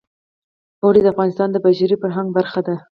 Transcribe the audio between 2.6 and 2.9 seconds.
ده.